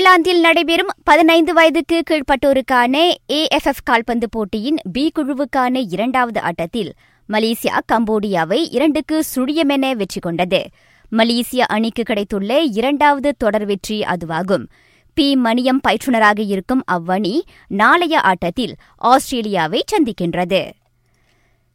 தாய்லாந்தில் 0.00 0.40
நடைபெறும் 0.40 0.90
பதினைந்து 1.04 1.52
வயதுக்கு 1.54 2.02
கீழ்ப்பட்டோருக்கான 2.10 3.14
ஏஎஃப்எஃப் 3.32 3.82
கால்பந்து 3.84 4.28
போட்டியின் 4.30 4.76
பி 4.92 5.12
குழுவுக்கான 5.14 5.84
இரண்டாவது 5.90 6.40
ஆட்டத்தில் 6.40 6.92
மலேசியா 7.28 7.80
கம்போடியாவை 7.92 8.66
இரண்டுக்கு 8.70 9.24
சுழியமென 9.34 9.92
வெற்றி 9.92 10.20
கொண்டது. 10.20 10.68
மலேசிய 11.08 11.66
அணிக்கு 11.66 12.02
கிடைத்துள்ள 12.02 12.60
இரண்டாவது 12.60 13.34
தொடர் 13.38 13.64
வெற்றி 13.64 14.00
அதுவாகும். 14.00 14.66
பி 15.14 15.38
மணியம் 15.44 15.82
பயிற்றுனராக 15.88 16.46
இருக்கும் 16.46 16.84
அவ்வணி 16.92 17.40
நாளைய 17.66 18.20
ஆட்டத்தில் 18.20 18.74
ஆஸ்திரேலியாவை 18.96 19.82
சந்திக்கின்றது. 19.86 20.70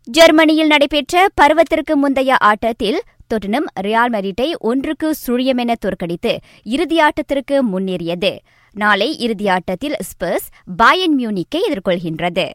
ஜெர்மனியில் 0.03 0.67
நடைபெற்ற 0.67 1.27
பருவத்திற்கு 1.41 1.95
முந்தைய 1.95 2.37
ஆட்டத்தில் 2.37 3.01
தொட்டனம் 3.33 3.67
ரியால் 3.81 4.07
மெரிட்டை 4.07 4.55
ஒன்றுக்கு 4.59 5.15
சுழியமென 5.27 5.71
தோற்கடித்து 5.79 6.39
இறுதியாட்டத்திற்கு 6.65 7.59
முன்னேறியது. 7.71 8.37
நாளை 8.71 9.17
இறுதியாட்டத்தில் 9.17 9.95
ஸ்பர்ஸ் 10.09 10.47
பாயன் 10.77 11.17
மியூனிக்கை 11.19 11.61
எதிர்கொள்கின்றது. 11.69 12.49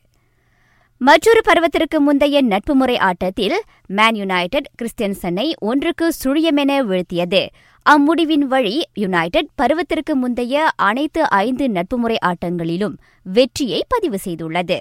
மற்றொரு 0.97 1.41
பருவத்திற்கு 1.49 1.99
முந்தைய 1.99 2.43
நட்பு 2.43 2.75
முறை 2.75 2.97
ஆட்டத்தில் 2.99 3.63
மேன் 3.87 4.15
யுனைடெட் 4.15 4.69
கிறிஸ்டியன்சனை 4.79 5.53
ஒன்றுக்கு 5.61 6.13
சுழியமென 6.25 6.73
வீழ்த்தியது. 6.91 7.49
அம்முடிவின் 7.91 8.47
வழி 8.53 8.85
யுனைடெட் 8.95 9.49
பருவத்திற்கு 9.63 10.15
முந்தைய 10.15 10.69
அனைத்து 10.77 11.31
ஐந்து 11.31 11.71
நட்பு 11.71 11.99
முறை 11.99 12.19
ஆட்டங்களிலும் 12.27 12.97
வெற்றியை 13.23 13.85
பதிவு 13.89 14.19
செய்துள்ளது. 14.25 14.79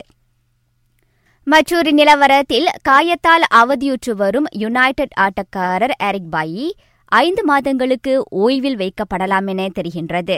மற்றொரு 1.51 1.91
நிலவரத்தில் 1.93 2.67
காயத்தால் 2.89 3.45
அவதியுற்று 3.55 4.11
வரும் 4.11 4.45
யுனைடெட் 4.51 5.15
ஆட்டக்காரர் 5.19 5.93
எரிக் 5.97 6.31
பாயி 6.31 6.65
ஐந்து 7.05 7.43
மாதங்களுக்கு 7.43 8.13
ஓய்வில் 8.31 8.77
வைக்கப்படலாம் 8.81 9.47
என 9.47 9.67
தெரிகின்றது. 9.79 10.37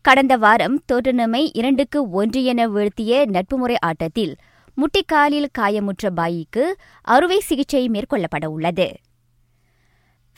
கடந்த 0.00 0.36
வாரம் 0.36 0.82
தோட்டனமை 0.92 1.50
இரண்டுக்கு 1.52 2.10
ஒன்று 2.10 2.44
என 2.44 2.68
வீழ்த்திய 2.68 3.24
நட்புமுறை 3.26 3.74
ஆட்டத்தில் 3.80 4.36
முட்டிக்காலில் 4.76 5.48
காயமுற்ற 5.58 6.10
பாயிக்கு 6.16 6.64
அறுவை 7.02 7.40
சிகிச்சை 7.40 7.88
மேற்கொள்ளப்பட 7.88 8.46
உள்ளது. 8.46 8.88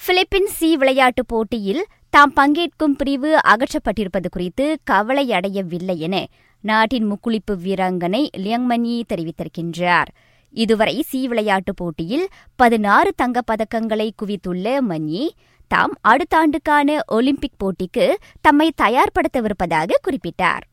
பிலிப்பின் 0.00 0.48
சி 0.48 0.76
விளையாட்டுப் 0.76 1.28
போட்டியில் 1.28 1.84
தாம் 2.10 2.32
பங்கேற்கும் 2.36 2.96
பிரிவு 2.96 3.38
அகற்றப்பட்டிருப்பது 3.46 4.28
குறித்து 4.30 4.78
கவலையடையவில்லை 4.90 5.96
என 5.96 6.26
நாட்டின் 6.64 7.06
முக்குளிப்பு 7.12 7.52
வீராங்கனை 7.52 8.28
லியங்மன்யி 8.36 9.02
தெரிவித்திருக்கின்றார். 9.08 10.10
இதுவரை 10.50 11.02
சி 11.02 11.28
விளையாட்டுப் 11.28 11.76
போட்டியில் 11.76 12.28
பதினாறு 12.56 13.10
தங்கப்பதக்கங்களை 13.22 14.10
குவித்துள்ள 14.16 14.76
மன்யி 14.88 15.28
தாம் 15.68 15.92
அடுத்த 16.00 16.38
ஆண்டுக்கான 16.38 16.98
ஒலிம்பிக் 17.06 17.58
போட்டிக்கு 17.58 18.14
தம்மை 18.40 18.72
தயார்படுத்தவிருப்பதாக 18.82 19.90
குறிப்பிட்டார். 20.06 20.64